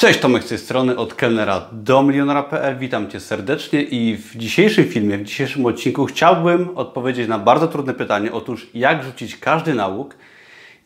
Cześć, 0.00 0.18
Tomek 0.18 0.44
z 0.44 0.48
tej 0.48 0.58
strony, 0.58 0.96
od 0.96 1.14
kelnera 1.14 1.62
do 1.72 2.02
milionera.pl. 2.02 2.78
Witam 2.78 3.10
Cię 3.10 3.20
serdecznie 3.20 3.82
i 3.82 4.16
w 4.16 4.36
dzisiejszym 4.36 4.84
filmie, 4.84 5.18
w 5.18 5.24
dzisiejszym 5.24 5.66
odcinku 5.66 6.06
chciałbym 6.06 6.68
odpowiedzieć 6.74 7.28
na 7.28 7.38
bardzo 7.38 7.68
trudne 7.68 7.94
pytanie. 7.94 8.32
Otóż, 8.32 8.66
jak 8.74 9.04
rzucić 9.04 9.36
każdy 9.36 9.74
nauk 9.74 10.14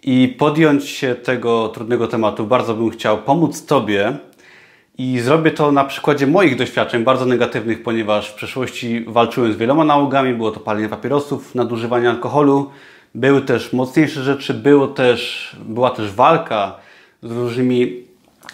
i 0.02 0.34
podjąć 0.38 0.88
się 0.88 1.14
tego 1.14 1.68
trudnego 1.68 2.06
tematu. 2.06 2.46
Bardzo 2.46 2.74
bym 2.74 2.90
chciał 2.90 3.18
pomóc 3.18 3.66
Tobie 3.66 4.16
i 4.98 5.20
zrobię 5.20 5.50
to 5.50 5.72
na 5.72 5.84
przykładzie 5.84 6.26
moich 6.26 6.56
doświadczeń, 6.56 7.04
bardzo 7.04 7.26
negatywnych, 7.26 7.82
ponieważ 7.82 8.30
w 8.30 8.34
przeszłości 8.34 9.04
walczyłem 9.08 9.52
z 9.52 9.56
wieloma 9.56 9.84
nałogami. 9.84 10.34
Było 10.34 10.50
to 10.50 10.60
palenie 10.60 10.88
papierosów, 10.88 11.54
nadużywanie 11.54 12.10
alkoholu, 12.10 12.70
były 13.14 13.42
też 13.42 13.72
mocniejsze 13.72 14.22
rzeczy, 14.22 14.54
było 14.54 14.86
też, 14.86 15.50
była 15.64 15.90
też 15.90 16.12
walka 16.12 16.76
z 17.22 17.30
różnymi 17.30 18.03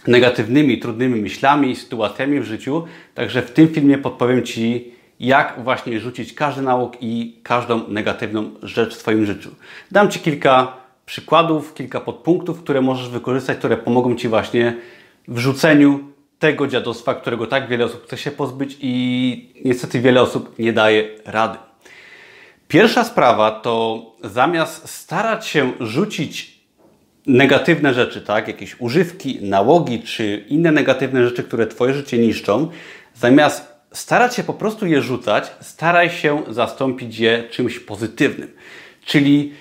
negatywnymi, 0.07 0.79
trudnymi 0.79 1.21
myślami 1.21 1.71
i 1.71 1.77
sytuacjami 1.77 2.41
w 2.41 2.45
życiu. 2.45 2.85
Także 3.15 3.43
w 3.43 3.51
tym 3.51 3.69
filmie 3.69 3.99
podpowiem 3.99 4.43
Ci, 4.43 4.93
jak 5.21 5.65
właśnie 5.65 6.01
rzucić 6.01 6.33
każdy 6.35 6.63
nauk 6.63 6.97
i 7.01 7.41
każdą 7.43 7.89
negatywną 7.89 8.51
rzecz 8.63 8.95
w 8.95 9.01
swoim 9.01 9.27
życiu. 9.27 9.51
Dam 9.91 10.11
Ci 10.11 10.21
kilka 10.21 10.73
przykładów, 11.07 11.75
kilka 11.75 12.01
podpunktów, 12.01 12.63
które 12.63 12.81
możesz 12.81 13.09
wykorzystać, 13.09 13.59
które 13.59 13.77
pomogą 13.77 14.17
Ci 14.17 14.29
właśnie 14.29 14.77
w 15.29 15.39
rzuceniu 15.39 16.01
tego 16.39 16.67
dziadostwa, 16.67 17.15
którego 17.15 17.47
tak 17.47 17.69
wiele 17.69 17.85
osób 17.85 18.05
chce 18.05 18.17
się 18.17 18.31
pozbyć 18.31 18.77
i 18.81 19.53
niestety 19.65 20.01
wiele 20.01 20.23
osób 20.23 20.59
nie 20.59 20.73
daje 20.73 21.09
rady. 21.25 21.59
Pierwsza 22.69 23.05
sprawa 23.05 23.51
to 23.51 24.03
zamiast 24.25 24.89
starać 24.89 25.47
się 25.47 25.73
rzucić 25.81 26.60
negatywne 27.27 27.95
rzeczy, 27.95 28.21
tak, 28.21 28.49
jakieś 28.49 28.81
używki, 28.81 29.39
nałogi 29.43 30.03
czy 30.03 30.45
inne 30.49 30.73
negatywne 30.73 31.29
rzeczy, 31.29 31.43
które 31.43 31.67
Twoje 31.67 31.95
życie 31.95 32.19
niszczą, 32.19 32.69
zamiast 33.15 33.71
starać 33.93 34.35
się 34.35 34.43
po 34.43 34.55
prostu 34.55 34.87
je 34.87 35.03
rzucać, 35.03 35.53
staraj 35.61 36.11
się 36.11 36.43
zastąpić 36.49 37.19
je 37.19 37.45
czymś 37.51 37.79
pozytywnym. 37.79 38.49
Czyli 39.05 39.53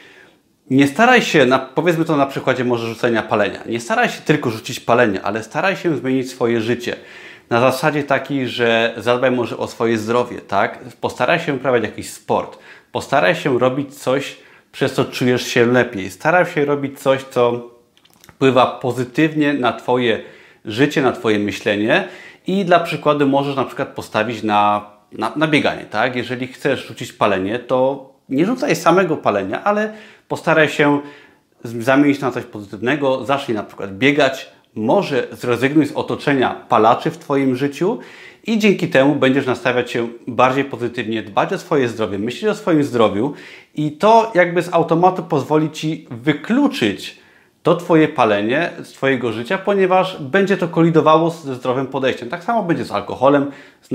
nie 0.69 0.87
staraj 0.87 1.21
się, 1.21 1.45
na, 1.45 1.59
powiedzmy 1.59 2.05
to 2.05 2.17
na 2.17 2.25
przykładzie 2.25 2.65
może 2.65 2.87
rzucenia 2.87 3.21
palenia, 3.21 3.63
nie 3.65 3.79
staraj 3.79 4.09
się 4.09 4.21
tylko 4.21 4.49
rzucić 4.49 4.79
palenie, 4.79 5.21
ale 5.21 5.43
staraj 5.43 5.75
się 5.75 5.97
zmienić 5.97 6.29
swoje 6.29 6.61
życie. 6.61 6.95
Na 7.49 7.59
zasadzie 7.59 8.03
takiej, 8.03 8.47
że 8.47 8.93
zadbaj 8.97 9.31
może 9.31 9.57
o 9.57 9.67
swoje 9.67 9.97
zdrowie, 9.97 10.41
tak? 10.41 10.79
Postaraj 11.01 11.39
się 11.39 11.53
uprawiać 11.53 11.83
jakiś 11.83 12.09
sport, 12.09 12.59
postaraj 12.91 13.35
się 13.35 13.59
robić 13.59 13.95
coś, 13.95 14.37
przez 14.71 14.93
co 14.93 15.05
czujesz 15.05 15.47
się 15.47 15.65
lepiej. 15.65 16.09
Staraj 16.09 16.45
się 16.45 16.65
robić 16.65 16.99
coś, 16.99 17.23
co 17.23 17.69
wpływa 18.27 18.65
pozytywnie 18.65 19.53
na 19.53 19.73
Twoje 19.73 20.23
życie, 20.65 21.01
na 21.01 21.11
Twoje 21.11 21.39
myślenie 21.39 22.07
i 22.47 22.65
dla 22.65 22.79
przykładu 22.79 23.27
możesz 23.27 23.55
na 23.55 23.65
przykład 23.65 23.87
postawić 23.87 24.43
na, 24.43 24.89
na, 25.11 25.33
na 25.35 25.47
bieganie, 25.47 25.85
tak? 25.85 26.15
Jeżeli 26.15 26.47
chcesz 26.47 26.87
rzucić 26.87 27.13
palenie, 27.13 27.59
to 27.59 28.09
nie 28.29 28.45
rzucaj 28.45 28.75
samego 28.75 29.17
palenia, 29.17 29.63
ale 29.63 29.93
postaraj 30.27 30.69
się 30.69 31.01
zamienić 31.63 32.19
na 32.19 32.31
coś 32.31 32.43
pozytywnego, 32.43 33.25
zacznij 33.25 33.55
na 33.55 33.63
przykład 33.63 33.97
biegać, 33.97 34.51
może 34.79 35.27
zrezygnuj 35.31 35.85
z 35.85 35.91
otoczenia 35.91 36.65
palaczy 36.69 37.11
w 37.11 37.17
Twoim 37.17 37.55
życiu 37.55 37.99
i 38.47 38.59
dzięki 38.59 38.87
temu 38.87 39.15
będziesz 39.15 39.45
nastawiać 39.45 39.91
się 39.91 40.07
bardziej 40.27 40.65
pozytywnie, 40.65 41.23
dbać 41.23 41.53
o 41.53 41.57
swoje 41.57 41.87
zdrowie, 41.87 42.19
myśleć 42.19 42.51
o 42.51 42.55
swoim 42.55 42.83
zdrowiu 42.83 43.33
i 43.75 43.91
to 43.91 44.31
jakby 44.35 44.61
z 44.61 44.73
automatu 44.73 45.23
pozwoli 45.23 45.71
Ci 45.71 46.07
wykluczyć 46.11 47.19
to 47.63 47.75
Twoje 47.75 48.07
palenie 48.07 48.71
z 48.83 48.91
Twojego 48.91 49.31
życia, 49.31 49.57
ponieważ 49.57 50.21
będzie 50.21 50.57
to 50.57 50.67
kolidowało 50.67 51.29
ze 51.29 51.55
zdrowym 51.55 51.87
podejściem. 51.87 52.29
Tak 52.29 52.43
samo 52.43 52.63
będzie 52.63 52.85
z 52.85 52.91
alkoholem, 52.91 53.51
z, 53.81 53.89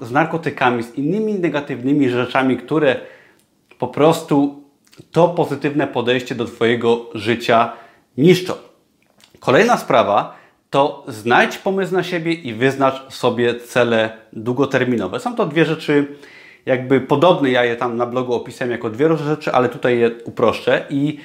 z 0.00 0.10
narkotykami, 0.10 0.82
z 0.82 0.94
innymi 0.94 1.34
negatywnymi 1.34 2.08
rzeczami, 2.08 2.56
które 2.56 2.96
po 3.78 3.88
prostu 3.88 4.62
to 5.12 5.28
pozytywne 5.28 5.86
podejście 5.86 6.34
do 6.34 6.44
Twojego 6.44 7.06
życia 7.14 7.72
niszczą. 8.18 8.52
Kolejna 9.40 9.76
sprawa 9.76 10.36
to 10.70 11.04
znajdź 11.08 11.58
pomysł 11.58 11.94
na 11.94 12.02
siebie 12.02 12.32
i 12.32 12.54
wyznacz 12.54 13.12
sobie 13.12 13.54
cele 13.60 14.16
długoterminowe. 14.32 15.20
Są 15.20 15.34
to 15.34 15.46
dwie 15.46 15.64
rzeczy 15.64 16.06
jakby 16.66 17.00
podobne, 17.00 17.50
ja 17.50 17.64
je 17.64 17.76
tam 17.76 17.96
na 17.96 18.06
blogu 18.06 18.34
opisałem 18.34 18.72
jako 18.72 18.90
dwie 18.90 19.08
różne 19.08 19.26
rzeczy, 19.26 19.52
ale 19.52 19.68
tutaj 19.68 19.98
je 19.98 20.10
uproszczę 20.24 20.84
i 20.90 21.18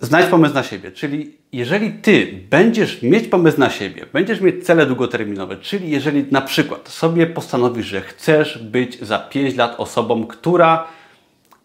znajdź 0.00 0.26
pomysł 0.26 0.54
na 0.54 0.62
siebie. 0.62 0.92
Czyli 0.92 1.36
jeżeli 1.52 1.92
Ty 1.92 2.40
będziesz 2.50 3.02
mieć 3.02 3.28
pomysł 3.28 3.60
na 3.60 3.70
siebie, 3.70 4.06
będziesz 4.12 4.40
mieć 4.40 4.66
cele 4.66 4.86
długoterminowe, 4.86 5.56
czyli 5.56 5.90
jeżeli 5.90 6.24
na 6.30 6.40
przykład 6.40 6.88
sobie 6.88 7.26
postanowisz, 7.26 7.86
że 7.86 8.00
chcesz 8.00 8.58
być 8.58 9.00
za 9.00 9.18
5 9.18 9.56
lat 9.56 9.74
osobą, 9.78 10.26
która 10.26 10.86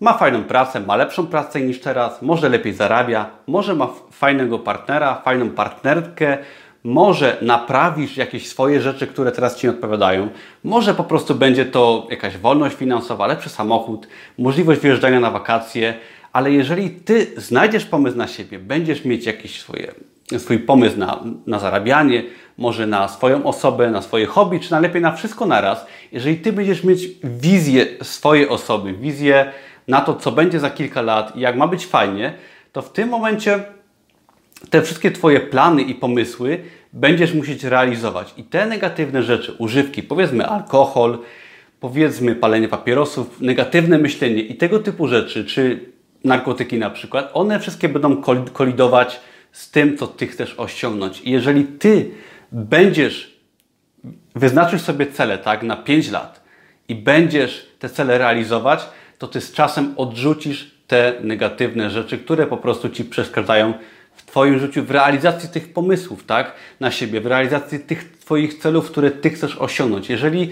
ma 0.01 0.13
fajną 0.13 0.43
pracę, 0.43 0.79
ma 0.79 0.95
lepszą 0.95 1.27
pracę 1.27 1.61
niż 1.61 1.79
teraz, 1.79 2.21
może 2.21 2.49
lepiej 2.49 2.73
zarabia, 2.73 3.29
może 3.47 3.75
ma 3.75 3.89
fajnego 4.11 4.59
partnera, 4.59 5.21
fajną 5.25 5.49
partnerkę, 5.49 6.37
może 6.83 7.37
naprawisz 7.41 8.17
jakieś 8.17 8.47
swoje 8.47 8.81
rzeczy, 8.81 9.07
które 9.07 9.31
teraz 9.31 9.55
Ci 9.55 9.67
nie 9.67 9.73
odpowiadają, 9.73 10.29
może 10.63 10.93
po 10.93 11.03
prostu 11.03 11.35
będzie 11.35 11.65
to 11.65 12.07
jakaś 12.09 12.37
wolność 12.37 12.75
finansowa, 12.75 13.27
lepszy 13.27 13.49
samochód, 13.49 14.07
możliwość 14.37 14.81
wyjeżdżania 14.81 15.19
na 15.19 15.31
wakacje, 15.31 15.93
ale 16.33 16.51
jeżeli 16.51 16.89
Ty 16.89 17.27
znajdziesz 17.37 17.85
pomysł 17.85 18.17
na 18.17 18.27
siebie, 18.27 18.59
będziesz 18.59 19.05
mieć 19.05 19.25
jakiś 19.25 19.59
swoje, 19.59 19.91
swój 20.37 20.59
pomysł 20.59 20.97
na, 20.97 21.23
na 21.47 21.59
zarabianie, 21.59 22.23
może 22.57 22.87
na 22.87 23.07
swoją 23.07 23.43
osobę, 23.43 23.91
na 23.91 24.01
swoje 24.01 24.25
hobby, 24.25 24.59
czy 24.59 24.71
najlepiej 24.71 25.01
na 25.01 25.11
wszystko 25.11 25.45
naraz, 25.45 25.85
jeżeli 26.11 26.37
Ty 26.37 26.53
będziesz 26.53 26.83
mieć 26.83 27.09
wizję 27.23 27.85
swojej 28.01 28.49
osoby, 28.49 28.93
wizję 28.93 29.51
na 29.91 30.01
to, 30.01 30.15
co 30.15 30.31
będzie 30.31 30.59
za 30.59 30.69
kilka 30.69 31.01
lat 31.01 31.35
i 31.35 31.39
jak 31.39 31.55
ma 31.57 31.67
być 31.67 31.85
fajnie, 31.85 32.33
to 32.71 32.81
w 32.81 32.91
tym 32.91 33.09
momencie 33.09 33.63
te 34.69 34.81
wszystkie 34.81 35.11
Twoje 35.11 35.39
plany 35.39 35.81
i 35.81 35.95
pomysły 35.95 36.63
będziesz 36.93 37.33
musieć 37.33 37.63
realizować. 37.63 38.33
I 38.37 38.43
te 38.43 38.65
negatywne 38.65 39.23
rzeczy, 39.23 39.55
używki, 39.57 40.03
powiedzmy 40.03 40.47
alkohol, 40.47 41.17
powiedzmy 41.79 42.35
palenie 42.35 42.67
papierosów, 42.67 43.41
negatywne 43.41 43.97
myślenie 43.97 44.41
i 44.41 44.55
tego 44.55 44.79
typu 44.79 45.07
rzeczy, 45.07 45.45
czy 45.45 45.85
narkotyki 46.23 46.77
na 46.77 46.89
przykład, 46.89 47.29
one 47.33 47.59
wszystkie 47.59 47.89
będą 47.89 48.21
kolidować 48.53 49.19
z 49.51 49.71
tym, 49.71 49.97
co 49.97 50.07
Ty 50.07 50.27
chcesz 50.27 50.53
osiągnąć. 50.57 51.21
I 51.21 51.31
jeżeli 51.31 51.63
Ty 51.63 52.11
będziesz, 52.51 53.39
wyznaczysz 54.35 54.81
sobie 54.81 55.07
cele, 55.07 55.37
tak, 55.37 55.63
na 55.63 55.75
5 55.75 56.11
lat 56.11 56.41
i 56.87 56.95
będziesz 56.95 57.71
te 57.79 57.89
cele 57.89 58.17
realizować, 58.17 58.79
to 59.21 59.27
Ty 59.27 59.41
z 59.41 59.51
czasem 59.51 59.93
odrzucisz 59.97 60.71
te 60.87 61.13
negatywne 61.23 61.89
rzeczy, 61.89 62.17
które 62.17 62.47
po 62.47 62.57
prostu 62.57 62.89
Ci 62.89 63.05
przeszkadzają 63.05 63.73
w 64.15 64.25
Twoim 64.25 64.59
życiu, 64.59 64.83
w 64.83 64.91
realizacji 64.91 65.49
tych 65.49 65.73
pomysłów, 65.73 66.23
tak, 66.23 66.53
na 66.79 66.91
siebie, 66.91 67.21
w 67.21 67.25
realizacji 67.25 67.79
tych 67.79 68.17
Twoich 68.19 68.57
celów, 68.57 68.91
które 68.91 69.11
Ty 69.11 69.29
chcesz 69.29 69.57
osiągnąć. 69.57 70.09
Jeżeli 70.09 70.49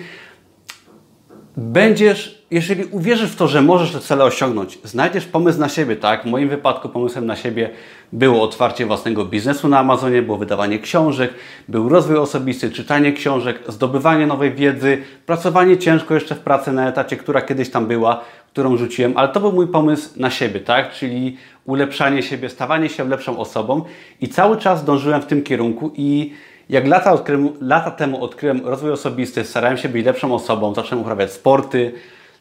będziesz, 1.57 2.45
jeżeli 2.51 2.83
uwierzysz 2.83 3.31
w 3.31 3.35
to, 3.35 3.47
że 3.47 3.61
możesz 3.61 3.91
te 3.91 3.99
cele 3.99 4.23
osiągnąć, 4.23 4.79
znajdziesz 4.83 5.25
pomysł 5.25 5.59
na 5.59 5.69
siebie, 5.69 5.95
tak? 5.95 6.23
W 6.23 6.25
moim 6.25 6.49
wypadku 6.49 6.89
pomysłem 6.89 7.25
na 7.25 7.35
siebie 7.35 7.69
było 8.13 8.43
otwarcie 8.43 8.85
własnego 8.85 9.25
biznesu 9.25 9.67
na 9.67 9.79
Amazonie, 9.79 10.21
było 10.21 10.37
wydawanie 10.37 10.79
książek, 10.79 11.33
był 11.67 11.89
rozwój 11.89 12.17
osobisty, 12.17 12.71
czytanie 12.71 13.13
książek, 13.13 13.59
zdobywanie 13.67 14.27
nowej 14.27 14.53
wiedzy, 14.53 15.03
pracowanie 15.25 15.77
ciężko 15.77 16.13
jeszcze 16.13 16.35
w 16.35 16.39
pracy 16.39 16.71
na 16.71 16.89
etacie, 16.89 17.17
która 17.17 17.41
kiedyś 17.41 17.69
tam 17.69 17.85
była, 17.85 18.25
którą 18.51 18.77
rzuciłem, 18.77 19.13
ale 19.15 19.29
to 19.29 19.39
był 19.39 19.51
mój 19.51 19.67
pomysł 19.67 20.09
na 20.19 20.29
siebie, 20.29 20.59
tak? 20.59 20.93
Czyli 20.93 21.37
ulepszanie 21.65 22.23
siebie, 22.23 22.49
stawanie 22.49 22.89
się 22.89 23.09
lepszą 23.09 23.37
osobą 23.37 23.81
i 24.21 24.27
cały 24.27 24.57
czas 24.57 24.85
dążyłem 24.85 25.21
w 25.21 25.25
tym 25.25 25.43
kierunku 25.43 25.91
i 25.95 26.33
jak 26.69 26.87
lata, 26.87 27.11
odkryłem, 27.11 27.49
lata 27.61 27.91
temu 27.91 28.23
odkryłem 28.23 28.61
rozwój 28.65 28.91
osobisty, 28.91 29.43
starałem 29.43 29.77
się 29.77 29.89
być 29.89 30.05
lepszą 30.05 30.33
osobą, 30.33 30.73
zacząłem 30.73 31.01
uprawiać 31.01 31.31
sporty, 31.31 31.93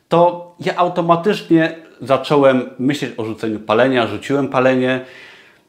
to 0.08 0.54
ja 0.60 0.76
automatycznie 0.76 1.76
zacząłem 2.00 2.70
myśleć 2.78 3.12
o 3.16 3.24
rzuceniu 3.24 3.60
palenia, 3.60 4.06
rzuciłem 4.06 4.48
palenie, 4.48 5.00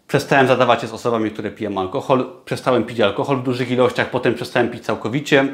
przestałem 0.08 0.48
zadawać 0.48 0.82
się 0.82 0.88
z 0.88 0.94
osobami, 0.94 1.32
które 1.32 1.52
piją 1.52 1.78
alkohol, 1.78 2.26
przestałem 2.46 2.84
pić 2.84 3.00
alkohol 3.00 3.38
w 3.38 3.44
dużych 3.44 3.72
ilościach, 3.72 4.10
potem 4.10 4.36
przestałem 4.36 4.70
pić 4.70 4.84
całkowicie. 4.84 5.48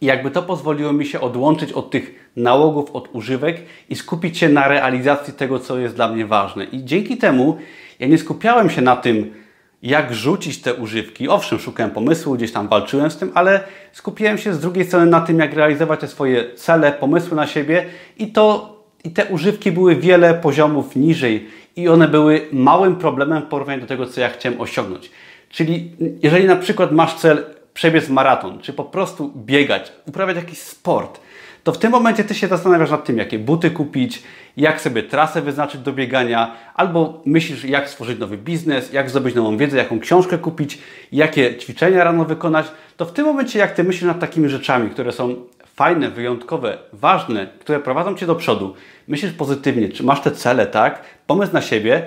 I 0.00 0.06
jakby 0.06 0.30
to 0.30 0.42
pozwoliło 0.42 0.92
mi 0.92 1.06
się 1.06 1.20
odłączyć 1.20 1.72
od 1.72 1.90
tych 1.90 2.30
nałogów, 2.36 2.90
od 2.90 3.08
używek 3.12 3.62
i 3.88 3.96
skupić 3.96 4.38
się 4.38 4.48
na 4.48 4.68
realizacji 4.68 5.34
tego, 5.34 5.58
co 5.58 5.78
jest 5.78 5.96
dla 5.96 6.08
mnie 6.08 6.26
ważne. 6.26 6.64
I 6.64 6.84
dzięki 6.84 7.16
temu 7.16 7.58
ja 7.98 8.06
nie 8.06 8.18
skupiałem 8.18 8.70
się 8.70 8.82
na 8.82 8.96
tym, 8.96 9.34
jak 9.82 10.14
rzucić 10.14 10.62
te 10.62 10.74
używki. 10.74 11.28
Owszem, 11.28 11.58
szukałem 11.58 11.90
pomysłu, 11.92 12.34
gdzieś 12.34 12.52
tam 12.52 12.68
walczyłem 12.68 13.10
z 13.10 13.16
tym, 13.16 13.30
ale 13.34 13.60
skupiłem 13.92 14.38
się 14.38 14.54
z 14.54 14.60
drugiej 14.60 14.84
strony 14.84 15.06
na 15.06 15.20
tym, 15.20 15.38
jak 15.38 15.54
realizować 15.54 16.00
te 16.00 16.08
swoje 16.08 16.54
cele, 16.54 16.92
pomysły 16.92 17.36
na 17.36 17.46
siebie 17.46 17.86
i 18.18 18.32
to 18.32 18.76
i 19.04 19.10
te 19.10 19.24
używki 19.24 19.72
były 19.72 19.96
wiele 19.96 20.34
poziomów 20.34 20.96
niżej 20.96 21.46
i 21.76 21.88
one 21.88 22.08
były 22.08 22.48
małym 22.52 22.96
problemem 22.96 23.42
w 23.42 23.46
porównaniu 23.46 23.80
do 23.80 23.86
tego, 23.86 24.06
co 24.06 24.20
ja 24.20 24.28
chciałem 24.28 24.60
osiągnąć. 24.60 25.10
Czyli 25.48 25.90
jeżeli 26.22 26.44
na 26.44 26.56
przykład 26.56 26.92
masz 26.92 27.14
cel 27.14 27.44
przebiec 27.76 28.08
maraton, 28.08 28.58
czy 28.60 28.72
po 28.72 28.84
prostu 28.84 29.32
biegać, 29.36 29.92
uprawiać 30.06 30.36
jakiś 30.36 30.58
sport, 30.58 31.20
to 31.64 31.72
w 31.72 31.78
tym 31.78 31.92
momencie 31.92 32.24
Ty 32.24 32.34
się 32.34 32.48
zastanawiasz 32.48 32.90
nad 32.90 33.04
tym, 33.04 33.18
jakie 33.18 33.38
buty 33.38 33.70
kupić, 33.70 34.22
jak 34.56 34.80
sobie 34.80 35.02
trasę 35.02 35.42
wyznaczyć 35.42 35.80
do 35.80 35.92
biegania, 35.92 36.56
albo 36.74 37.22
myślisz, 37.24 37.64
jak 37.64 37.88
stworzyć 37.88 38.18
nowy 38.18 38.38
biznes, 38.38 38.92
jak 38.92 39.10
zdobyć 39.10 39.34
nową 39.34 39.56
wiedzę, 39.56 39.76
jaką 39.76 40.00
książkę 40.00 40.38
kupić, 40.38 40.78
jakie 41.12 41.56
ćwiczenia 41.56 42.04
rano 42.04 42.24
wykonać, 42.24 42.66
to 42.96 43.04
w 43.04 43.12
tym 43.12 43.26
momencie, 43.26 43.58
jak 43.58 43.74
Ty 43.74 43.84
myślisz 43.84 44.04
nad 44.04 44.20
takimi 44.20 44.48
rzeczami, 44.48 44.90
które 44.90 45.12
są 45.12 45.34
fajne, 45.74 46.10
wyjątkowe, 46.10 46.78
ważne, 46.92 47.46
które 47.60 47.80
prowadzą 47.80 48.14
Cię 48.14 48.26
do 48.26 48.34
przodu, 48.34 48.74
myślisz 49.08 49.32
pozytywnie, 49.32 49.88
czy 49.88 50.02
masz 50.02 50.20
te 50.20 50.30
cele, 50.30 50.66
tak, 50.66 51.02
pomysł 51.26 51.52
na 51.52 51.62
siebie, 51.62 52.02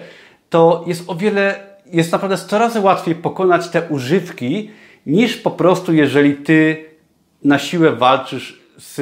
to 0.49 0.83
jest 0.87 1.09
o 1.09 1.15
wiele, 1.15 1.59
jest 1.85 2.11
naprawdę 2.11 2.37
100 2.37 2.59
razy 2.59 2.79
łatwiej 2.79 3.15
pokonać 3.15 3.69
te 3.69 3.81
używki, 3.89 4.69
niż 5.05 5.37
po 5.37 5.51
prostu, 5.51 5.93
jeżeli 5.93 6.35
Ty 6.35 6.85
na 7.43 7.59
siłę 7.59 7.91
walczysz 7.91 8.59
z, 8.77 8.95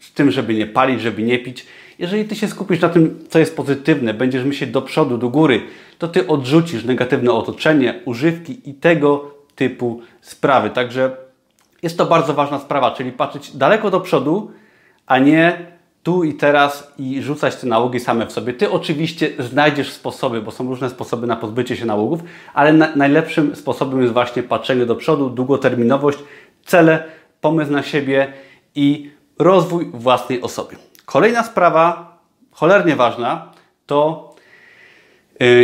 z 0.00 0.12
tym, 0.12 0.30
żeby 0.30 0.54
nie 0.54 0.66
palić, 0.66 1.00
żeby 1.00 1.22
nie 1.22 1.38
pić. 1.38 1.66
Jeżeli 1.98 2.24
Ty 2.24 2.36
się 2.36 2.48
skupisz 2.48 2.80
na 2.80 2.88
tym, 2.88 3.24
co 3.28 3.38
jest 3.38 3.56
pozytywne, 3.56 4.14
będziesz 4.14 4.44
myśleć 4.44 4.70
do 4.70 4.82
przodu, 4.82 5.18
do 5.18 5.28
góry, 5.28 5.60
to 5.98 6.08
Ty 6.08 6.26
odrzucisz 6.26 6.84
negatywne 6.84 7.32
otoczenie, 7.32 8.00
używki 8.04 8.70
i 8.70 8.74
tego 8.74 9.34
typu 9.54 10.02
sprawy. 10.20 10.70
Także 10.70 11.16
jest 11.82 11.98
to 11.98 12.06
bardzo 12.06 12.34
ważna 12.34 12.58
sprawa, 12.58 12.90
czyli 12.90 13.12
patrzeć 13.12 13.56
daleko 13.56 13.90
do 13.90 14.00
przodu, 14.00 14.50
a 15.06 15.18
nie 15.18 15.73
tu 16.04 16.24
i 16.24 16.34
teraz 16.34 16.92
i 16.98 17.22
rzucać 17.22 17.56
te 17.56 17.66
nałogi 17.66 18.00
same 18.00 18.26
w 18.26 18.32
sobie. 18.32 18.52
Ty 18.52 18.70
oczywiście 18.70 19.30
znajdziesz 19.38 19.92
sposoby, 19.92 20.42
bo 20.42 20.50
są 20.50 20.68
różne 20.68 20.90
sposoby 20.90 21.26
na 21.26 21.36
pozbycie 21.36 21.76
się 21.76 21.86
nałogów, 21.86 22.20
ale 22.54 22.72
na, 22.72 22.96
najlepszym 22.96 23.56
sposobem 23.56 24.00
jest 24.00 24.12
właśnie 24.12 24.42
patrzenie 24.42 24.86
do 24.86 24.96
przodu, 24.96 25.30
długoterminowość, 25.30 26.18
cele, 26.64 27.04
pomysł 27.40 27.72
na 27.72 27.82
siebie 27.82 28.32
i 28.74 29.10
rozwój 29.38 29.90
własnej 29.94 30.42
osoby. 30.42 30.76
Kolejna 31.04 31.42
sprawa, 31.42 32.18
cholernie 32.50 32.96
ważna, 32.96 33.52
to 33.86 34.33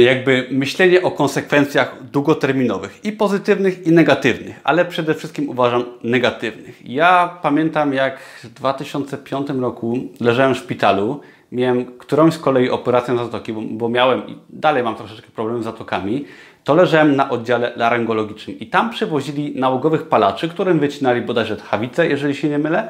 jakby 0.01 0.47
myślenie 0.51 1.03
o 1.03 1.11
konsekwencjach 1.11 1.97
długoterminowych 2.13 3.05
i 3.05 3.13
pozytywnych 3.13 3.87
i 3.87 3.93
negatywnych, 3.93 4.61
ale 4.65 4.85
przede 4.85 5.15
wszystkim 5.15 5.49
uważam 5.49 5.85
negatywnych. 6.05 6.89
Ja 6.89 7.39
pamiętam 7.43 7.95
jak 7.95 8.19
w 8.19 8.49
2005 8.49 9.49
roku 9.51 9.99
leżałem 10.21 10.55
w 10.55 10.59
szpitalu, 10.59 11.21
miałem 11.53 11.85
którąś 11.99 12.35
z 12.35 12.39
kolei 12.39 12.71
operację 12.71 13.15
na 13.15 13.25
zatoki, 13.25 13.53
bo, 13.53 13.89
miałem 13.89 14.29
i 14.29 14.39
dalej 14.51 14.83
mam 14.83 14.97
troszeczkę 14.97 15.29
problemy 15.31 15.63
z 15.63 15.65
zatokami, 15.65 16.25
to 16.65 16.75
leżałem 16.75 17.17
na 17.17 17.31
oddziale 17.31 17.73
laryngologicznym 17.77 18.59
i 18.59 18.67
tam 18.67 18.91
przywozili 18.91 19.61
nałogowych 19.61 20.09
palaczy, 20.09 20.49
którym 20.49 20.79
wycinali 20.79 21.23
bodajże 21.23 21.57
tchawicę, 21.57 22.09
jeżeli 22.09 22.35
się 22.35 22.49
nie 22.49 22.59
mylę 22.59 22.89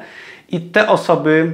i 0.49 0.61
te 0.61 0.89
osoby, 0.89 1.53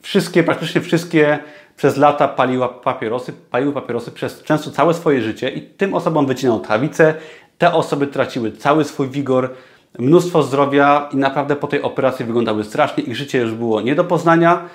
wszystkie, 0.00 0.42
praktycznie 0.42 0.80
wszystkie 0.80 1.38
przez 1.76 1.96
lata 1.96 2.28
paliła 2.28 2.68
papierosy, 2.68 3.32
paliły 3.50 3.72
papierosy 3.72 4.10
przez 4.10 4.42
często 4.42 4.70
całe 4.70 4.94
swoje 4.94 5.22
życie 5.22 5.50
i 5.50 5.62
tym 5.62 5.94
osobom 5.94 6.26
wycinał 6.26 6.60
trawicę. 6.60 7.14
Te 7.58 7.72
osoby 7.72 8.06
traciły 8.06 8.52
cały 8.52 8.84
swój 8.84 9.08
wigor, 9.08 9.50
mnóstwo 9.98 10.42
zdrowia 10.42 11.08
i 11.12 11.16
naprawdę 11.16 11.56
po 11.56 11.66
tej 11.66 11.82
operacji 11.82 12.24
wyglądały 12.24 12.64
strasznie. 12.64 13.04
Ich 13.04 13.16
życie 13.16 13.38
już 13.38 13.52
było 13.52 13.80
nie 13.80 13.94
do 13.94 14.04
poznania 14.04 14.68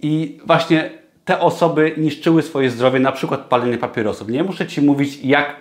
i 0.00 0.38
właśnie 0.46 0.90
te 1.24 1.40
osoby 1.40 1.94
niszczyły 1.96 2.42
swoje 2.42 2.70
zdrowie, 2.70 3.00
na 3.00 3.12
przykład 3.12 3.40
palenie 3.40 3.78
papierosów. 3.78 4.28
Nie 4.28 4.44
muszę 4.44 4.66
Ci 4.66 4.82
mówić, 4.82 5.18
jak 5.22 5.56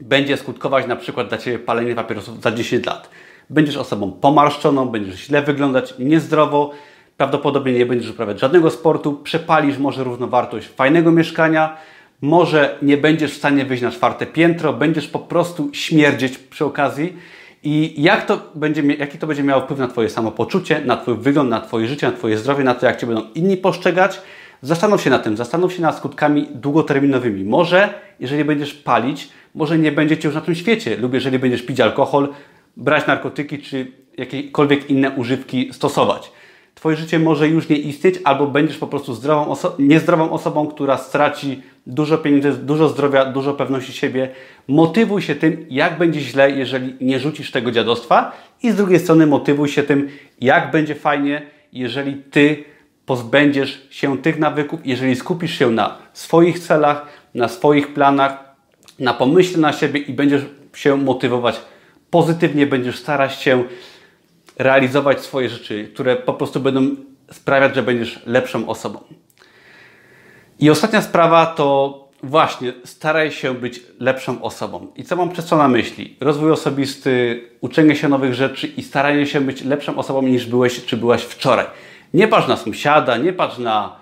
będzie 0.00 0.36
skutkować 0.36 0.86
na 0.86 0.96
przykład 0.96 1.28
dla 1.28 1.38
Ciebie 1.38 1.58
palenie 1.58 1.94
papierosów 1.94 2.42
za 2.42 2.52
10 2.52 2.86
lat. 2.86 3.10
Będziesz 3.50 3.76
osobą 3.76 4.12
pomarszczoną, 4.12 4.88
będziesz 4.88 5.14
źle 5.14 5.42
wyglądać, 5.42 5.94
niezdrowo, 5.98 6.70
prawdopodobnie 7.16 7.72
nie 7.72 7.86
będziesz 7.86 8.10
uprawiać 8.10 8.40
żadnego 8.40 8.70
sportu, 8.70 9.12
przepalisz 9.12 9.78
może 9.78 10.04
równowartość 10.04 10.68
fajnego 10.68 11.12
mieszkania, 11.12 11.76
może 12.20 12.78
nie 12.82 12.96
będziesz 12.96 13.32
w 13.32 13.36
stanie 13.36 13.64
wyjść 13.64 13.82
na 13.82 13.90
czwarte 13.90 14.26
piętro, 14.26 14.72
będziesz 14.72 15.08
po 15.08 15.18
prostu 15.18 15.70
śmierdzieć 15.72 16.38
przy 16.38 16.64
okazji. 16.64 17.16
I 17.62 18.02
jak 18.02 18.26
to 18.26 18.40
będzie, 18.54 18.82
jaki 18.82 19.18
to 19.18 19.26
będzie 19.26 19.42
miało 19.42 19.62
wpływ 19.62 19.78
na 19.78 19.88
Twoje 19.88 20.10
samopoczucie, 20.10 20.80
na 20.84 20.96
Twój 20.96 21.14
wygląd, 21.14 21.50
na 21.50 21.60
Twoje 21.60 21.86
życie, 21.86 22.06
na 22.06 22.12
Twoje 22.12 22.38
zdrowie, 22.38 22.64
na 22.64 22.74
to, 22.74 22.86
jak 22.86 23.00
Cię 23.00 23.06
będą 23.06 23.22
inni 23.34 23.56
postrzegać? 23.56 24.20
Zastanów 24.62 25.02
się 25.02 25.10
na 25.10 25.18
tym, 25.18 25.36
zastanów 25.36 25.72
się 25.72 25.82
nad 25.82 25.96
skutkami 25.96 26.48
długoterminowymi. 26.54 27.44
Może, 27.44 27.94
jeżeli 28.20 28.44
będziesz 28.44 28.74
palić, 28.74 29.28
może 29.54 29.78
nie 29.78 29.92
będzie 29.92 30.18
Cię 30.18 30.28
już 30.28 30.34
na 30.34 30.40
tym 30.40 30.54
świecie, 30.54 30.96
lub 30.96 31.14
jeżeli 31.14 31.38
będziesz 31.38 31.62
pić 31.62 31.80
alkohol, 31.80 32.28
brać 32.76 33.06
narkotyki, 33.06 33.58
czy 33.58 33.92
jakiekolwiek 34.18 34.90
inne 34.90 35.10
używki 35.10 35.68
stosować. 35.72 36.32
Twoje 36.76 36.96
życie 36.96 37.18
może 37.18 37.48
już 37.48 37.68
nie 37.68 37.76
istnieć, 37.76 38.14
albo 38.24 38.46
będziesz 38.46 38.78
po 38.78 38.86
prostu 38.86 39.14
zdrową 39.14 39.48
oso 39.48 39.76
niezdrową 39.78 40.30
osobą, 40.30 40.66
która 40.66 40.96
straci 40.96 41.62
dużo 41.86 42.18
pieniędzy, 42.18 42.52
dużo 42.52 42.88
zdrowia, 42.88 43.24
dużo 43.24 43.54
pewności 43.54 43.92
siebie. 43.92 44.28
Motywuj 44.68 45.22
się 45.22 45.34
tym, 45.34 45.66
jak 45.70 45.98
będzie 45.98 46.20
źle, 46.20 46.50
jeżeli 46.50 46.94
nie 47.00 47.20
rzucisz 47.20 47.50
tego 47.50 47.70
dziadostwa, 47.70 48.32
i 48.62 48.70
z 48.70 48.74
drugiej 48.74 48.98
strony 48.98 49.26
motywuj 49.26 49.68
się 49.68 49.82
tym, 49.82 50.08
jak 50.40 50.70
będzie 50.70 50.94
fajnie, 50.94 51.42
jeżeli 51.72 52.16
ty 52.16 52.64
pozbędziesz 53.06 53.86
się 53.90 54.18
tych 54.18 54.38
nawyków, 54.38 54.80
jeżeli 54.84 55.16
skupisz 55.16 55.58
się 55.58 55.70
na 55.70 55.98
swoich 56.12 56.58
celach, 56.58 57.06
na 57.34 57.48
swoich 57.48 57.94
planach, 57.94 58.54
na 58.98 59.14
pomyśle 59.14 59.58
na 59.58 59.72
siebie 59.72 60.00
i 60.00 60.12
będziesz 60.12 60.42
się 60.74 60.96
motywować 60.96 61.60
pozytywnie, 62.10 62.66
będziesz 62.66 62.98
starać 62.98 63.34
się 63.34 63.64
realizować 64.58 65.20
swoje 65.20 65.48
rzeczy, 65.48 65.90
które 65.94 66.16
po 66.16 66.34
prostu 66.34 66.60
będą 66.60 66.96
sprawiać, 67.32 67.74
że 67.74 67.82
będziesz 67.82 68.26
lepszą 68.26 68.68
osobą. 68.68 68.98
I 70.58 70.70
ostatnia 70.70 71.02
sprawa 71.02 71.46
to 71.46 72.06
właśnie 72.22 72.72
staraj 72.84 73.30
się 73.30 73.54
być 73.54 73.82
lepszą 74.00 74.42
osobą. 74.42 74.86
I 74.96 75.04
co 75.04 75.16
mam 75.16 75.30
przez 75.30 75.46
to 75.46 75.56
na 75.56 75.68
myśli? 75.68 76.16
Rozwój 76.20 76.50
osobisty, 76.52 77.42
uczenie 77.60 77.96
się 77.96 78.08
nowych 78.08 78.34
rzeczy 78.34 78.66
i 78.66 78.82
staranie 78.82 79.26
się 79.26 79.40
być 79.40 79.64
lepszą 79.64 79.98
osobą 79.98 80.22
niż 80.22 80.46
byłeś 80.46 80.84
czy 80.84 80.96
byłaś 80.96 81.22
wczoraj. 81.22 81.66
Nie 82.14 82.28
patrz 82.28 82.48
na 82.48 82.56
sąsiada, 82.56 83.16
nie 83.16 83.32
patrz 83.32 83.58
na 83.58 83.96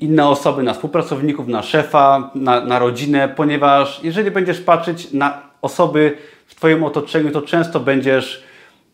inne 0.00 0.28
osoby, 0.28 0.62
na 0.62 0.72
współpracowników, 0.72 1.48
na 1.48 1.62
szefa, 1.62 2.30
na, 2.34 2.60
na 2.60 2.78
rodzinę, 2.78 3.28
ponieważ 3.28 4.00
jeżeli 4.02 4.30
będziesz 4.30 4.60
patrzeć 4.60 5.12
na 5.12 5.42
osoby 5.62 6.16
w 6.46 6.54
Twoim 6.54 6.84
otoczeniu, 6.84 7.30
to 7.30 7.42
często 7.42 7.80
będziesz 7.80 8.45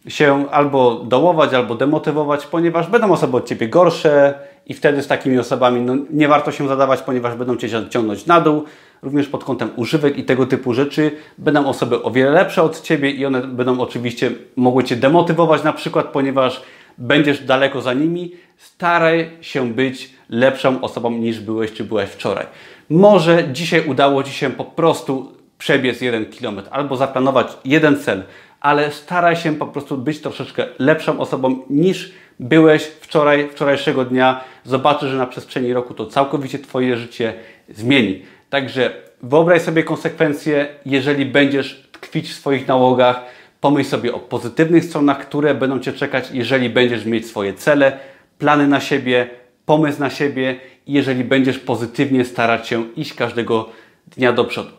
się 0.09 0.51
albo 0.51 0.95
dołować, 0.95 1.55
albo 1.55 1.75
demotywować, 1.75 2.47
ponieważ 2.47 2.87
będą 2.87 3.13
osoby 3.13 3.37
od 3.37 3.49
Ciebie 3.49 3.69
gorsze 3.69 4.35
i 4.67 4.75
wtedy 4.75 5.03
z 5.03 5.07
takimi 5.07 5.39
osobami 5.39 5.81
no, 5.81 5.97
nie 6.11 6.29
warto 6.29 6.53
się 6.53 6.69
zadawać, 6.69 7.03
ponieważ 7.03 7.35
będą 7.35 7.57
Cię 7.57 7.89
ciągnąć 7.91 8.27
na 8.27 8.41
dół, 8.41 8.65
również 9.03 9.27
pod 9.29 9.45
kątem 9.45 9.71
używek 9.77 10.19
i 10.19 10.25
tego 10.25 10.47
typu 10.47 10.75
rzeczy. 10.75 11.11
Będą 11.39 11.67
osoby 11.67 12.03
o 12.03 12.11
wiele 12.11 12.31
lepsze 12.31 12.63
od 12.63 12.81
Ciebie 12.81 13.11
i 13.11 13.27
one 13.27 13.41
będą 13.41 13.81
oczywiście 13.81 14.31
mogły 14.57 14.85
Cię 14.85 14.97
demotywować 14.97 15.65
na 15.65 15.73
przykład, 15.73 16.07
ponieważ 16.07 16.63
będziesz 16.99 17.45
daleko 17.45 17.81
za 17.81 17.93
nimi. 17.93 18.33
Staraj 18.57 19.31
się 19.41 19.73
być 19.73 20.11
lepszą 20.29 20.81
osobą 20.81 21.11
niż 21.11 21.41
byłeś 21.41 21.73
czy 21.73 21.85
byłeś 21.85 22.11
wczoraj. 22.11 22.47
Może 22.91 23.45
dzisiaj 23.53 23.87
udało 23.87 24.23
Ci 24.23 24.33
się 24.33 24.51
po 24.51 24.65
prostu 24.65 25.33
przebiec 25.59 26.01
jeden 26.01 26.27
kilometr 26.27 26.69
albo 26.73 26.97
zaplanować 26.97 27.47
jeden 27.65 28.01
cel, 28.01 28.23
ale 28.63 28.91
staraj 28.91 29.37
się 29.37 29.55
po 29.55 29.67
prostu 29.67 29.99
być 29.99 30.21
troszeczkę 30.21 30.67
lepszą 30.79 31.21
osobą 31.21 31.63
niż 31.71 32.13
byłeś 32.41 32.83
wczoraj, 32.83 33.49
wczorajszego 33.49 34.05
dnia. 34.05 34.41
Zobaczysz, 34.65 35.11
że 35.11 35.17
na 35.17 35.27
przestrzeni 35.27 35.73
roku 35.73 35.95
to 35.95 36.07
całkowicie 36.07 36.59
Twoje 36.59 36.97
życie 36.97 37.35
zmieni. 37.69 38.23
Także 38.51 38.91
wyobraź 39.23 39.63
sobie 39.63 39.83
konsekwencje, 39.83 40.67
jeżeli 40.87 41.27
będziesz 41.27 41.89
tkwić 41.93 42.29
w 42.29 42.35
swoich 42.35 42.69
nałogach. 42.69 43.25
Pomyśl 43.61 43.91
sobie 43.91 44.15
o 44.15 44.19
pozytywnych 44.19 44.85
stronach, 44.85 45.19
które 45.19 45.55
będą 45.55 45.81
Cię 45.81 45.93
czekać, 45.93 46.31
jeżeli 46.33 46.71
będziesz 46.71 47.05
mieć 47.05 47.27
swoje 47.27 47.55
cele, 47.55 47.99
plany 48.39 48.67
na 48.67 48.81
siebie, 48.81 49.31
pomysł 49.67 50.01
na 50.01 50.11
siebie 50.11 50.57
i 50.87 50.93
jeżeli 50.93 51.25
będziesz 51.25 51.59
pozytywnie 51.59 52.25
starać 52.25 52.69
się 52.69 52.85
iść 52.97 53.15
każdego 53.15 53.69
dnia 54.17 54.33
do 54.33 54.45
przodu. 54.45 54.71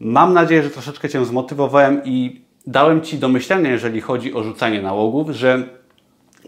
Mam 0.00 0.34
nadzieję, 0.34 0.62
że 0.62 0.70
troszeczkę 0.70 1.08
Cię 1.08 1.24
zmotywowałem 1.24 2.00
i 2.04 2.45
dałem 2.66 3.00
Ci 3.00 3.18
do 3.18 3.28
myślenia, 3.28 3.70
jeżeli 3.70 4.00
chodzi 4.00 4.34
o 4.34 4.42
rzucanie 4.42 4.82
nałogów, 4.82 5.30
że 5.30 5.68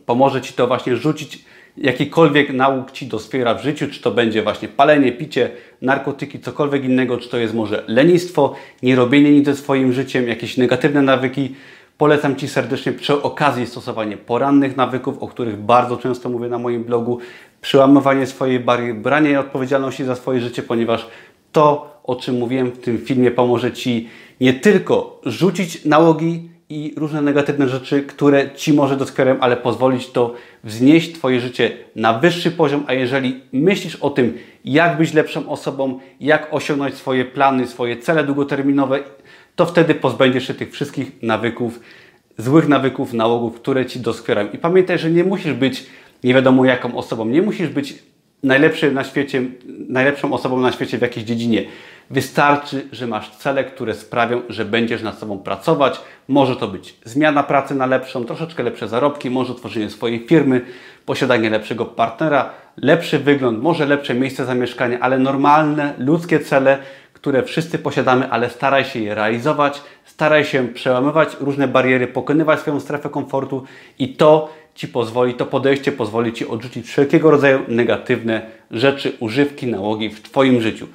pomoże 0.07 0.41
Ci 0.41 0.53
to 0.53 0.67
właśnie 0.67 0.97
rzucić 0.97 1.45
jakikolwiek 1.77 2.53
nałóg 2.53 2.91
Ci 2.91 3.07
doswiera 3.07 3.55
w 3.55 3.63
życiu, 3.63 3.87
czy 3.91 4.03
to 4.03 4.11
będzie 4.11 4.43
właśnie 4.43 4.69
palenie, 4.69 5.13
picie, 5.13 5.51
narkotyki, 5.83 6.41
cokolwiek 6.41 6.85
innego, 6.85 7.17
czy 7.17 7.29
to 7.29 7.39
jest 7.39 7.55
może 7.55 7.85
lenistwo, 7.87 8.55
nierobienie 8.83 9.31
nic 9.31 9.47
ze 9.47 9.57
swoim 9.57 9.93
życiem, 9.93 10.29
jakieś 10.29 10.57
negatywne 10.57 11.03
nawyki. 11.03 11.55
Polecam 11.99 12.37
Ci 12.37 12.49
serdecznie 12.49 12.93
przy 12.93 13.23
okazji 13.23 13.67
stosowanie 13.67 14.17
porannych 14.17 14.77
nawyków, 14.77 15.19
o 15.19 15.29
których 15.29 15.57
bardzo 15.57 15.97
często 15.97 16.29
mówię 16.29 16.49
na 16.49 16.59
moim 16.59 16.85
blogu, 16.85 17.19
przełamywanie 17.61 18.27
swojej 18.27 18.61
bariery, 18.61 18.95
branie 18.95 19.41
odpowiedzialności 19.41 20.05
za 20.05 20.15
swoje 20.15 20.41
życie, 20.41 20.63
ponieważ 20.63 21.07
to, 21.53 21.99
o 22.05 22.17
czym 22.17 22.39
mówiłem 22.39 22.71
w 22.71 22.79
tym 22.79 22.99
filmie, 22.99 23.31
pomoże 23.31 23.73
Ci 23.73 24.09
nie 24.41 24.55
tylko 24.55 25.21
rzucić 25.25 25.85
nałogi 25.85 26.49
i 26.69 26.95
różne 26.97 27.23
negatywne 27.23 27.69
rzeczy, 27.69 28.03
które 28.03 28.51
Ci 28.55 28.73
może 28.73 28.97
doskwierają, 28.97 29.41
ale 29.41 29.57
pozwolić 29.57 30.11
to 30.11 30.35
wznieść 30.65 31.13
Twoje 31.13 31.41
życie 31.41 31.77
na 31.97 32.19
wyższy 32.19 32.51
poziom, 32.51 32.85
a 32.87 32.93
jeżeli 32.93 33.41
myślisz 33.53 33.97
o 33.97 34.11
tym, 34.11 34.39
jak 34.65 34.99
być 34.99 35.15
lepszą 35.15 35.49
osobą, 35.49 35.99
jak 36.21 36.55
osiągnąć 36.55 36.95
swoje 36.95 37.25
plany, 37.25 37.67
swoje 37.67 37.97
cele 37.97 38.25
długoterminowe, 38.25 39.01
to 39.57 39.67
wtedy 39.67 39.95
pozbędziesz 39.95 40.47
się 40.47 40.55
tych 40.55 40.73
wszystkich 40.73 41.23
nawyków, 41.23 41.81
złych 42.39 42.69
nawyków, 42.69 43.13
nałogów, 43.13 43.61
które 43.61 43.87
Ci 43.87 44.01
doskwierają. 44.01 44.51
I 44.51 44.59
pamiętaj, 44.59 44.99
że 44.99 45.11
nie 45.11 45.25
musisz 45.25 45.53
być 45.53 45.87
nie 46.25 46.35
wiadomo 46.35 46.65
jaką 46.65 46.97
osobą, 46.97 47.27
nie 47.27 47.43
musisz 47.43 47.69
być 47.69 47.95
najlepszy 48.43 48.93
na 48.93 49.05
świecie, 49.05 49.43
najlepszą 49.89 50.33
osobą 50.33 50.61
na 50.61 50.73
świecie 50.73 50.99
w 50.99 51.03
jakiejś 51.03 51.27
dziedzinie. 51.27 51.65
Wystarczy, 52.11 52.89
że 52.93 53.07
masz 53.07 53.31
cele, 53.31 53.65
które 53.65 53.95
sprawią, 53.95 54.43
że 54.49 54.65
będziesz 54.65 55.03
nad 55.03 55.19
sobą 55.19 55.39
pracować. 55.39 56.01
Może 56.29 56.57
to 56.57 56.69
być 56.69 56.97
zmiana 57.05 57.43
pracy 57.43 57.75
na 57.75 57.87
lepszą, 57.87 58.25
troszeczkę 58.25 58.63
lepsze 58.63 58.89
zarobki, 58.89 59.31
może 59.31 59.55
tworzenie 59.55 59.91
swojej 59.91 60.27
firmy, 60.27 60.61
posiadanie 61.07 61.51
lepszego 61.51 61.87
partnera, 61.87 62.51
lepszy 62.77 63.19
wygląd, 63.19 63.63
może 63.63 63.87
lepsze 63.87 64.15
miejsce 64.15 64.45
zamieszkania, 64.45 65.01
ale 65.01 65.19
normalne, 65.19 65.95
ludzkie 65.99 66.41
cele, 66.41 66.79
które 67.13 67.43
wszyscy 67.43 67.79
posiadamy, 67.79 68.31
ale 68.31 68.51
staraj 68.51 68.85
się 68.85 68.99
je 68.99 69.15
realizować, 69.15 69.83
staraj 70.05 70.45
się 70.45 70.69
przełamywać 70.69 71.37
różne 71.41 71.69
bariery, 71.69 72.07
pokonywać 72.07 72.61
swoją 72.61 72.81
strefę 72.81 73.09
komfortu 73.09 73.65
i 73.99 74.09
to 74.09 74.53
Ci 74.75 74.89
pozwoli, 74.89 75.35
to 75.35 75.47
podejście 75.47 75.93
pozwoli 75.93 76.33
Ci 76.33 76.49
odrzucić 76.49 76.87
wszelkiego 76.87 77.31
rodzaju 77.31 77.61
negatywne 77.69 78.43
rzeczy, 78.71 79.13
używki, 79.21 79.67
nałogi 79.67 80.11
w 80.11 80.23
Twoim 80.23 80.61
życiu. 80.61 80.87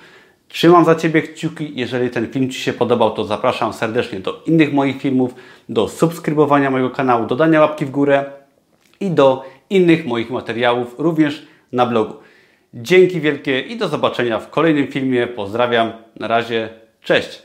Trzymam 0.54 0.86
za 0.86 0.96
Ciebie 0.96 1.22
kciuki. 1.22 1.72
Jeżeli 1.76 2.10
ten 2.10 2.28
film 2.28 2.50
Ci 2.50 2.62
się 2.62 2.74
podobał, 2.74 3.12
to 3.12 3.26
zapraszam 3.26 3.74
serdecznie 3.74 4.20
do 4.20 4.44
innych 4.46 4.74
moich 4.74 5.02
filmów, 5.02 5.36
do 5.70 5.88
subskrybowania 5.88 6.72
mojego 6.72 6.90
kanału, 6.90 7.26
dodania 7.26 7.62
łapki 7.62 7.86
w 7.86 7.92
górę 7.92 8.26
i 9.00 9.12
do 9.12 9.44
innych 9.70 10.06
moich 10.06 10.30
materiałów, 10.30 10.96
również 10.98 11.48
na 11.72 11.86
blogu. 11.86 12.14
Dzięki 12.74 13.22
wielkie 13.22 13.62
i 13.62 13.78
do 13.78 13.88
zobaczenia 13.88 14.40
w 14.40 14.50
kolejnym 14.50 14.88
filmie. 14.88 15.28
Pozdrawiam. 15.28 15.92
Na 16.20 16.28
razie. 16.28 16.70
Cześć. 17.04 17.44